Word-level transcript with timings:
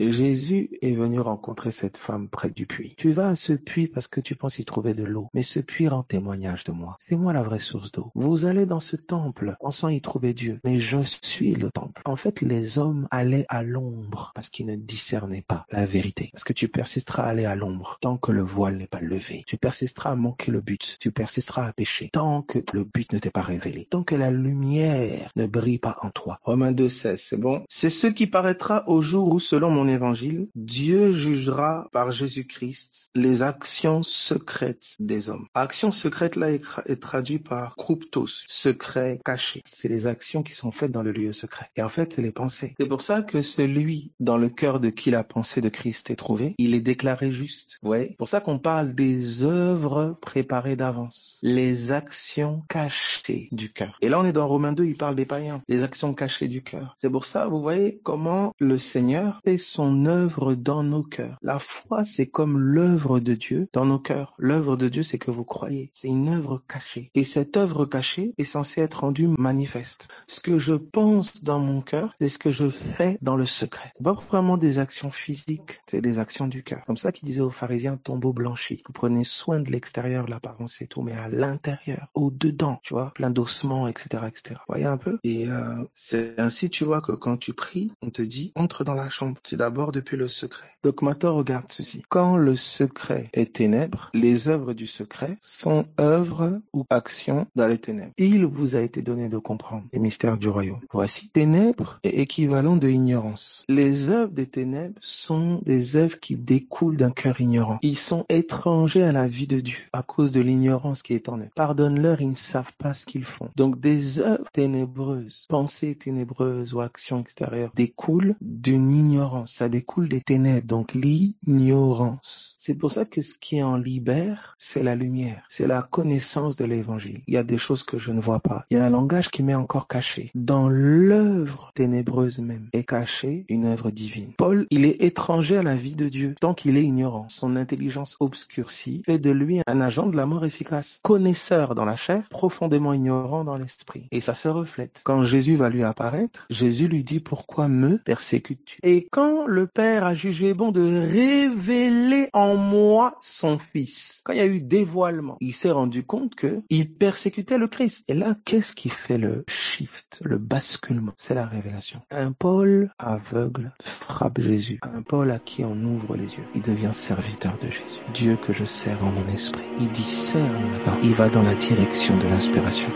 Jésus 0.00 0.70
est 0.82 0.94
venu 0.94 1.20
rencontrer 1.20 1.70
cette 1.70 1.98
femme 1.98 2.28
près 2.28 2.50
du 2.50 2.66
puits. 2.66 2.94
Tu 2.98 3.12
vas 3.12 3.28
à 3.28 3.36
ce 3.36 3.52
puits 3.52 3.86
parce 3.86 4.08
que 4.08 4.20
tu 4.20 4.34
penses 4.34 4.58
y 4.58 4.64
trouver 4.64 4.92
de 4.92 5.04
l'eau, 5.04 5.28
mais 5.34 5.42
ce 5.42 5.60
puits 5.60 5.86
rend 5.86 6.02
témoignage 6.02 6.64
de 6.64 6.72
moi. 6.72 6.96
C'est 6.98 7.14
moi 7.14 7.32
la 7.32 7.42
vraie 7.42 7.60
source 7.60 7.92
d'eau. 7.92 8.10
Vous 8.16 8.44
allez 8.44 8.66
dans 8.66 8.80
ce 8.80 8.96
temple 8.96 9.56
pensant 9.60 9.88
y 9.88 10.00
trouver 10.00 10.34
Dieu, 10.34 10.58
mais 10.64 10.80
je 10.80 10.98
suis 11.00 11.54
le 11.54 11.70
temple. 11.70 12.02
En 12.06 12.16
fait, 12.16 12.40
les 12.40 12.80
hommes 12.80 13.06
allaient 13.12 13.46
à 13.48 13.62
l'ombre 13.62 14.32
parce 14.34 14.50
qu'ils 14.50 14.66
ne 14.66 14.74
discernaient 14.74 15.44
pas 15.46 15.64
la 15.70 15.86
vérité. 15.86 16.30
Parce 16.32 16.44
que 16.44 16.52
tu 16.52 16.66
persisteras 16.66 17.22
à 17.22 17.28
aller 17.28 17.44
à 17.44 17.54
l'ombre 17.54 17.98
tant 18.00 18.16
que 18.16 18.32
le 18.32 18.42
voile 18.42 18.76
n'est 18.76 18.88
pas 18.88 19.00
levé. 19.00 19.44
Tu 19.46 19.58
persisteras 19.58 20.10
à 20.10 20.16
manquer 20.16 20.50
le 20.50 20.60
but. 20.60 20.96
Tu 20.98 21.12
persisteras 21.12 21.68
à 21.68 21.72
pécher 21.72 22.10
tant 22.12 22.42
que 22.42 22.58
le 22.72 22.82
but 22.82 23.12
ne 23.12 23.20
t'est 23.20 23.30
pas 23.30 23.42
révélé. 23.42 23.86
Tant 23.90 24.02
que 24.02 24.16
la 24.16 24.32
lumière 24.32 25.30
ne 25.36 25.46
brille 25.46 25.78
pas 25.78 25.98
en 26.02 26.10
toi. 26.10 26.40
Romains 26.42 26.72
2, 26.72 26.88
16, 26.88 27.22
c'est 27.24 27.36
bon? 27.40 27.62
C'est 27.68 27.90
ce 27.90 28.08
qui 28.08 28.26
paraîtra 28.26 28.88
au 28.88 29.00
jour 29.00 29.32
où, 29.32 29.38
selon 29.38 29.70
mon 29.70 29.83
évangile, 29.88 30.48
Dieu 30.54 31.12
jugera 31.12 31.88
par 31.92 32.12
Jésus-Christ 32.12 33.10
les 33.14 33.42
actions 33.42 34.02
secrètes 34.02 34.96
des 34.98 35.30
hommes. 35.30 35.46
Action 35.54 35.90
secrète 35.90 36.36
là 36.36 36.50
est, 36.50 37.00
traduit 37.00 37.38
par 37.38 37.76
cryptos, 37.76 38.44
secret 38.46 39.20
caché. 39.24 39.62
C'est 39.66 39.88
les 39.88 40.06
actions 40.06 40.42
qui 40.42 40.54
sont 40.54 40.72
faites 40.72 40.90
dans 40.90 41.02
le 41.02 41.12
lieu 41.12 41.32
secret. 41.32 41.70
Et 41.76 41.82
en 41.82 41.88
fait, 41.88 42.14
c'est 42.14 42.22
les 42.22 42.32
pensées. 42.32 42.74
C'est 42.78 42.88
pour 42.88 43.00
ça 43.00 43.22
que 43.22 43.42
celui 43.42 44.12
dans 44.20 44.38
le 44.38 44.48
cœur 44.48 44.80
de 44.80 44.90
qui 44.90 45.10
la 45.10 45.24
pensée 45.24 45.60
de 45.60 45.68
Christ 45.68 46.10
est 46.10 46.16
trouvée, 46.16 46.54
il 46.58 46.74
est 46.74 46.80
déclaré 46.80 47.30
juste. 47.30 47.78
Vous 47.82 47.88
voyez? 47.88 48.14
pour 48.24 48.28
ça 48.28 48.40
qu'on 48.40 48.58
parle 48.58 48.94
des 48.94 49.42
œuvres 49.42 50.16
préparées 50.20 50.76
d'avance. 50.76 51.38
Les 51.42 51.92
actions 51.92 52.62
cachées 52.68 53.48
du 53.52 53.72
cœur. 53.72 53.98
Et 54.00 54.08
là, 54.08 54.18
on 54.20 54.24
est 54.24 54.32
dans 54.32 54.48
Romains 54.48 54.72
2, 54.72 54.84
il 54.84 54.96
parle 54.96 55.14
des 55.14 55.26
païens. 55.26 55.62
Les 55.68 55.82
actions 55.82 56.14
cachées 56.14 56.48
du 56.48 56.62
cœur. 56.62 56.96
C'est 56.98 57.10
pour 57.10 57.24
ça, 57.24 57.46
vous 57.46 57.60
voyez 57.60 58.00
comment 58.02 58.54
le 58.58 58.78
Seigneur 58.78 59.40
fait 59.44 59.58
son 59.74 60.06
œuvre 60.06 60.54
dans 60.54 60.84
nos 60.84 61.02
cœurs. 61.02 61.36
La 61.42 61.58
foi, 61.58 62.04
c'est 62.04 62.26
comme 62.26 62.58
l'œuvre 62.58 63.18
de 63.18 63.34
Dieu 63.34 63.68
dans 63.72 63.84
nos 63.84 63.98
cœurs. 63.98 64.34
L'œuvre 64.38 64.76
de 64.76 64.88
Dieu, 64.88 65.02
c'est 65.02 65.18
que 65.18 65.32
vous 65.32 65.42
croyez. 65.42 65.90
C'est 65.94 66.06
une 66.06 66.28
œuvre 66.28 66.62
cachée. 66.68 67.10
Et 67.16 67.24
cette 67.24 67.56
œuvre 67.56 67.84
cachée 67.84 68.34
est 68.38 68.44
censée 68.44 68.82
être 68.82 69.00
rendue 69.00 69.26
manifeste. 69.26 70.06
Ce 70.28 70.38
que 70.38 70.60
je 70.60 70.74
pense 70.74 71.42
dans 71.42 71.58
mon 71.58 71.80
cœur, 71.80 72.14
c'est 72.20 72.28
ce 72.28 72.38
que 72.38 72.52
je 72.52 72.70
fais 72.70 73.18
dans 73.20 73.34
le 73.34 73.46
secret. 73.46 73.90
C'est 73.96 74.04
pas 74.04 74.12
vraiment 74.12 74.56
des 74.56 74.78
actions 74.78 75.10
physiques, 75.10 75.80
c'est 75.86 76.00
des 76.00 76.20
actions 76.20 76.46
du 76.46 76.62
cœur. 76.62 76.84
Comme 76.86 76.96
ça 76.96 77.10
qu'il 77.10 77.26
disait 77.26 77.40
aux 77.40 77.50
pharisiens, 77.50 77.96
tombeau 77.96 78.32
blanchi. 78.32 78.80
Vous 78.86 78.92
prenez 78.92 79.24
soin 79.24 79.58
de 79.58 79.72
l'extérieur, 79.72 80.28
l'apparence 80.28 80.82
et 80.82 80.86
tout, 80.86 81.02
mais 81.02 81.14
à 81.14 81.28
l'intérieur, 81.28 82.06
au 82.14 82.30
dedans, 82.30 82.78
tu 82.84 82.94
vois, 82.94 83.10
plein 83.12 83.30
d'ossements, 83.30 83.88
etc., 83.88 84.22
etc. 84.28 84.60
Voyez 84.68 84.84
un 84.84 84.98
peu? 84.98 85.18
Et 85.24 85.48
euh, 85.48 85.82
c'est 85.94 86.38
ainsi, 86.38 86.70
tu 86.70 86.84
vois, 86.84 87.00
que 87.00 87.10
quand 87.10 87.38
tu 87.38 87.54
pries, 87.54 87.90
on 88.02 88.10
te 88.10 88.22
dit, 88.22 88.52
entre 88.54 88.84
dans 88.84 88.94
la 88.94 89.10
chambre. 89.10 89.40
C'est 89.42 89.63
d'abord 89.64 89.92
depuis 89.92 90.18
le 90.18 90.28
secret. 90.28 90.66
Donc 90.82 91.00
maintenant, 91.00 91.34
regarde 91.34 91.64
ceci. 91.68 92.02
Quand 92.10 92.36
le 92.36 92.54
secret 92.54 93.30
est 93.32 93.54
ténèbres, 93.54 94.10
les 94.12 94.48
œuvres 94.48 94.74
du 94.74 94.86
secret 94.86 95.38
sont 95.40 95.86
œuvres 95.98 96.60
ou 96.74 96.84
actions 96.90 97.46
dans 97.56 97.66
les 97.66 97.78
ténèbres. 97.78 98.12
Il 98.18 98.44
vous 98.44 98.76
a 98.76 98.80
été 98.80 99.00
donné 99.00 99.30
de 99.30 99.38
comprendre 99.38 99.84
les 99.94 99.98
mystères 99.98 100.36
du 100.36 100.50
royaume. 100.50 100.80
Voici, 100.92 101.30
ténèbres 101.30 101.98
est 102.02 102.18
équivalent 102.18 102.76
de 102.76 102.90
ignorance. 102.90 103.64
Les 103.70 104.10
œuvres 104.10 104.32
des 104.32 104.46
ténèbres 104.46 104.98
sont 105.00 105.62
des 105.64 105.96
œuvres 105.96 106.20
qui 106.20 106.36
découlent 106.36 106.98
d'un 106.98 107.10
cœur 107.10 107.40
ignorant. 107.40 107.78
Ils 107.80 107.96
sont 107.96 108.26
étrangers 108.28 109.04
à 109.04 109.12
la 109.12 109.26
vie 109.26 109.46
de 109.46 109.60
Dieu 109.60 109.78
à 109.94 110.02
cause 110.02 110.30
de 110.30 110.42
l'ignorance 110.42 111.02
qui 111.02 111.14
est 111.14 111.30
en 111.30 111.38
eux. 111.38 111.48
Pardonne-leur, 111.56 112.20
ils 112.20 112.28
ne 112.28 112.34
savent 112.34 112.74
pas 112.76 112.92
ce 112.92 113.06
qu'ils 113.06 113.24
font. 113.24 113.48
Donc 113.56 113.80
des 113.80 114.20
œuvres 114.20 114.50
ténébreuses, 114.52 115.46
pensées 115.48 115.94
ténébreuses 115.94 116.74
ou 116.74 116.82
actions 116.82 117.20
extérieures 117.20 117.72
découlent 117.74 118.34
d'une 118.42 118.92
ignorance. 118.92 119.53
Ça 119.56 119.68
découle 119.68 120.08
des 120.08 120.20
ténèbres, 120.20 120.66
donc 120.66 120.94
l'ignorance. 120.94 122.56
C'est 122.58 122.74
pour 122.74 122.90
ça 122.90 123.04
que 123.04 123.22
ce 123.22 123.38
qui 123.38 123.62
en 123.62 123.76
libère, 123.76 124.56
c'est 124.58 124.82
la 124.82 124.96
lumière, 124.96 125.44
c'est 125.48 125.68
la 125.68 125.82
connaissance 125.82 126.56
de 126.56 126.64
l'évangile. 126.64 127.20
Il 127.28 127.34
y 127.34 127.36
a 127.36 127.44
des 127.44 127.56
choses 127.56 127.84
que 127.84 127.96
je 127.96 128.10
ne 128.10 128.20
vois 128.20 128.40
pas. 128.40 128.64
Il 128.68 128.78
y 128.78 128.80
a 128.80 128.84
un 128.84 128.90
langage 128.90 129.28
qui 129.28 129.44
m'est 129.44 129.54
encore 129.54 129.86
caché. 129.86 130.32
Dans 130.34 130.68
l'œuvre 130.68 131.70
ténébreuse 131.76 132.40
même 132.40 132.68
est 132.72 132.82
cachée 132.82 133.44
une 133.48 133.66
œuvre 133.66 133.92
divine. 133.92 134.32
Paul, 134.36 134.66
il 134.70 134.84
est 134.84 135.00
étranger 135.04 135.58
à 135.58 135.62
la 135.62 135.76
vie 135.76 135.94
de 135.94 136.08
Dieu 136.08 136.34
tant 136.40 136.54
qu'il 136.54 136.76
est 136.76 136.82
ignorant. 136.82 137.28
Son 137.28 137.54
intelligence 137.54 138.16
obscurcie 138.18 139.04
fait 139.06 139.20
de 139.20 139.30
lui 139.30 139.60
un 139.68 139.80
agent 139.80 140.08
de 140.08 140.16
la 140.16 140.26
mort 140.26 140.44
efficace. 140.44 140.98
Connaisseur 141.04 141.76
dans 141.76 141.84
la 141.84 141.94
chair, 141.94 142.24
profondément 142.28 142.92
ignorant 142.92 143.44
dans 143.44 143.56
l'esprit. 143.56 144.08
Et 144.10 144.20
ça 144.20 144.34
se 144.34 144.48
reflète. 144.48 145.02
Quand 145.04 145.22
Jésus 145.22 145.54
va 145.54 145.68
lui 145.68 145.84
apparaître, 145.84 146.44
Jésus 146.50 146.88
lui 146.88 147.04
dit 147.04 147.20
pourquoi 147.20 147.68
me 147.68 147.98
persécutes-tu? 147.98 148.78
Et 148.82 149.06
quand 149.12 149.43
le 149.46 149.66
Père 149.66 150.04
a 150.04 150.14
jugé 150.14 150.54
bon 150.54 150.72
de 150.72 150.82
révéler 150.82 152.28
en 152.32 152.56
moi 152.56 153.18
son 153.20 153.58
Fils, 153.58 154.22
quand 154.24 154.32
il 154.32 154.38
y 154.38 154.42
a 154.42 154.46
eu 154.46 154.60
dévoilement, 154.60 155.36
il 155.40 155.54
s'est 155.54 155.70
rendu 155.70 156.04
compte 156.04 156.34
que 156.34 156.62
il 156.70 156.92
persécutait 156.92 157.58
le 157.58 157.68
Christ. 157.68 158.04
Et 158.08 158.14
là, 158.14 158.36
qu'est-ce 158.44 158.74
qui 158.74 158.88
fait 158.88 159.18
le 159.18 159.44
shift, 159.48 160.20
le 160.24 160.38
basculement? 160.38 161.12
C'est 161.16 161.34
la 161.34 161.46
révélation. 161.46 162.00
Un 162.10 162.32
Paul 162.32 162.90
aveugle 162.98 163.72
frappe 163.82 164.40
Jésus. 164.40 164.78
Un 164.82 165.02
Paul 165.02 165.30
à 165.30 165.38
qui 165.38 165.64
on 165.64 165.76
ouvre 165.84 166.16
les 166.16 166.34
yeux. 166.34 166.44
Il 166.54 166.62
devient 166.62 166.90
serviteur 166.92 167.56
de 167.58 167.66
Jésus. 167.66 168.00
Dieu 168.12 168.36
que 168.36 168.52
je 168.52 168.64
sers 168.64 169.02
en 169.04 169.10
mon 169.10 169.26
esprit. 169.28 169.64
Il 169.78 169.90
discerne 169.90 170.70
maintenant. 170.70 170.98
Il 171.02 171.14
va 171.14 171.28
dans 171.28 171.42
la 171.42 171.54
direction 171.54 172.16
de 172.18 172.26
l'inspiration. 172.26 172.90